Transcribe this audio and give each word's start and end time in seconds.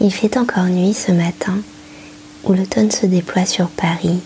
Il 0.00 0.12
fait 0.12 0.36
encore 0.36 0.66
nuit 0.66 0.94
ce 0.94 1.10
matin 1.10 1.58
où 2.44 2.52
l'automne 2.52 2.90
se 2.90 3.06
déploie 3.06 3.46
sur 3.46 3.68
Paris 3.68 4.20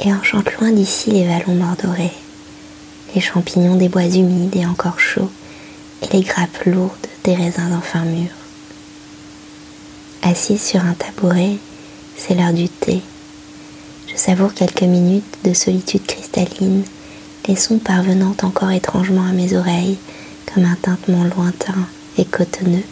et 0.00 0.12
enchante 0.14 0.50
loin 0.58 0.72
d'ici 0.72 1.10
les 1.10 1.26
vallons 1.26 1.54
mordorés, 1.54 2.12
les 3.14 3.20
champignons 3.20 3.76
des 3.76 3.90
bois 3.90 4.06
humides 4.06 4.56
et 4.56 4.64
encore 4.64 4.98
chauds 4.98 5.30
et 6.02 6.16
les 6.16 6.22
grappes 6.22 6.64
lourdes 6.64 7.06
des 7.22 7.34
raisins 7.34 7.76
enfin 7.76 8.04
mûrs. 8.04 8.30
Assise 10.22 10.62
sur 10.62 10.80
un 10.82 10.94
tabouret, 10.94 11.58
c'est 12.16 12.34
l'heure 12.34 12.54
du 12.54 12.70
thé. 12.70 13.02
Je 14.08 14.16
savoure 14.16 14.54
quelques 14.54 14.82
minutes 14.82 15.36
de 15.44 15.52
solitude 15.52 16.06
cristalline, 16.06 16.82
les 17.46 17.56
sons 17.56 17.78
parvenant 17.78 18.34
encore 18.42 18.70
étrangement 18.70 19.26
à 19.26 19.32
mes 19.32 19.54
oreilles 19.54 19.98
comme 20.52 20.64
un 20.64 20.76
tintement 20.80 21.24
lointain 21.24 21.74
et 22.16 22.24
cotonneux. 22.24 22.84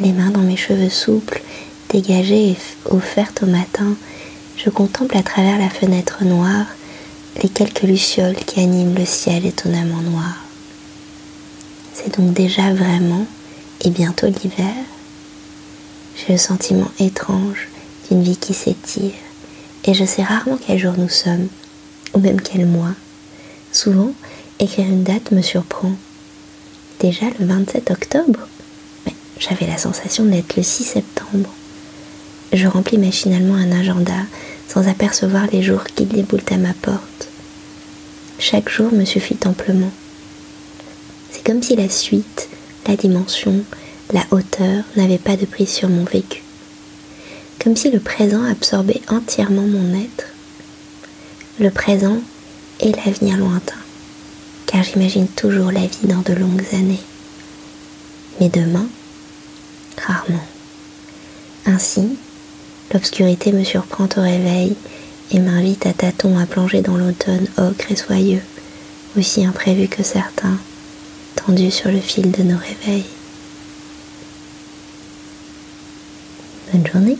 Les 0.00 0.12
mains 0.12 0.30
dans 0.30 0.40
mes 0.40 0.56
cheveux 0.56 0.88
souples, 0.88 1.42
dégagées 1.90 2.50
et 2.50 2.56
offertes 2.90 3.42
au 3.42 3.46
matin, 3.46 3.94
je 4.56 4.70
contemple 4.70 5.16
à 5.16 5.22
travers 5.22 5.58
la 5.58 5.68
fenêtre 5.68 6.24
noire 6.24 6.66
les 7.42 7.48
quelques 7.48 7.82
lucioles 7.82 8.36
qui 8.36 8.60
animent 8.60 8.94
le 8.94 9.04
ciel 9.04 9.44
étonnamment 9.44 10.00
noir. 10.00 10.44
C'est 11.92 12.18
donc 12.18 12.32
déjà 12.32 12.72
vraiment 12.72 13.26
et 13.82 13.90
bientôt 13.90 14.26
l'hiver. 14.26 14.74
J'ai 16.16 16.32
le 16.32 16.38
sentiment 16.38 16.90
étrange 16.98 17.68
d'une 18.08 18.22
vie 18.22 18.36
qui 18.36 18.54
s'étire 18.54 19.12
et 19.84 19.94
je 19.94 20.04
sais 20.04 20.22
rarement 20.22 20.58
quel 20.66 20.78
jour 20.78 20.94
nous 20.96 21.08
sommes, 21.08 21.48
ou 22.14 22.18
même 22.18 22.40
quel 22.40 22.66
mois. 22.66 22.94
Souvent, 23.72 24.12
écrire 24.58 24.86
une 24.86 25.02
date 25.02 25.32
me 25.32 25.42
surprend. 25.42 25.92
Déjà 27.00 27.26
le 27.38 27.46
27 27.46 27.90
octobre 27.90 28.46
j'avais 29.42 29.66
la 29.66 29.78
sensation 29.78 30.24
d'être 30.24 30.56
le 30.56 30.62
6 30.62 30.84
septembre. 30.84 31.50
Je 32.52 32.66
remplis 32.68 32.98
machinalement 32.98 33.54
un 33.54 33.72
agenda 33.72 34.26
sans 34.68 34.88
apercevoir 34.88 35.46
les 35.52 35.62
jours 35.62 35.84
qui 35.84 36.04
déboulent 36.04 36.40
à 36.50 36.56
ma 36.56 36.74
porte. 36.74 37.28
Chaque 38.38 38.68
jour 38.68 38.92
me 38.92 39.04
suffit 39.04 39.38
amplement. 39.44 39.90
C'est 41.30 41.44
comme 41.44 41.62
si 41.62 41.76
la 41.76 41.88
suite, 41.88 42.48
la 42.86 42.96
dimension, 42.96 43.64
la 44.12 44.24
hauteur 44.30 44.84
n'avaient 44.96 45.18
pas 45.18 45.36
de 45.36 45.46
prise 45.46 45.70
sur 45.70 45.88
mon 45.88 46.04
vécu. 46.04 46.42
Comme 47.62 47.76
si 47.76 47.90
le 47.90 48.00
présent 48.00 48.44
absorbait 48.44 49.02
entièrement 49.08 49.62
mon 49.62 49.94
être. 49.94 50.26
Le 51.58 51.70
présent 51.70 52.18
et 52.80 52.92
l'avenir 52.92 53.36
lointain, 53.36 53.74
car 54.66 54.82
j'imagine 54.82 55.28
toujours 55.28 55.70
la 55.70 55.86
vie 55.86 56.06
dans 56.06 56.22
de 56.22 56.32
longues 56.32 56.66
années. 56.72 57.02
Mais 58.40 58.48
demain, 58.48 58.86
rarement. 60.06 60.44
Ainsi, 61.66 62.16
l'obscurité 62.92 63.52
me 63.52 63.64
surprend 63.64 64.08
au 64.16 64.20
réveil 64.20 64.76
et 65.30 65.38
m'invite 65.38 65.86
à 65.86 65.92
tâtons 65.92 66.38
à 66.38 66.46
plonger 66.46 66.82
dans 66.82 66.96
l'automne 66.96 67.46
ocre 67.56 67.90
et 67.90 67.96
soyeux, 67.96 68.42
aussi 69.16 69.44
imprévu 69.44 69.88
que 69.88 70.02
certains, 70.02 70.58
tendus 71.36 71.70
sur 71.70 71.90
le 71.90 72.00
fil 72.00 72.30
de 72.30 72.42
nos 72.42 72.58
réveils. 72.58 73.06
Bonne 76.72 76.86
journée 76.86 77.18